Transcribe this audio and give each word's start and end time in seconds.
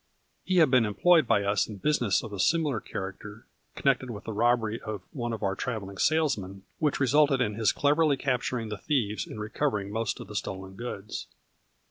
He 0.43 0.57
had 0.57 0.71
been 0.71 0.83
employed 0.83 1.27
by 1.27 1.43
us 1.43 1.67
in 1.67 1.79
busi 1.79 2.01
ness 2.01 2.23
of 2.23 2.33
a 2.33 2.39
similar 2.39 2.79
character, 2.79 3.45
connected 3.75 4.09
with 4.09 4.23
the 4.23 4.33
robbery 4.33 4.81
of 4.81 5.03
one 5.11 5.31
of 5.31 5.43
our 5.43 5.53
traveling 5.55 5.99
salesmen, 5.99 6.63
which 6.79 6.99
resulted 6.99 7.39
in 7.39 7.53
his 7.53 7.71
cleverly 7.71 8.17
capturing 8.17 8.69
the 8.69 8.79
thieves 8.79 9.27
and 9.27 9.39
recovering 9.39 9.91
most 9.91 10.19
of 10.19 10.25
the 10.25 10.33
stolen 10.35 10.73
goods. 10.75 11.27